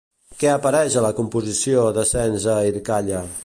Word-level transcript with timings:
Què 0.43 0.47
apareix 0.53 0.95
a 0.95 1.03
la 1.07 1.11
composició 1.19 1.83
Descens 1.99 2.49
a 2.55 2.57
Irkalla? 2.73 3.25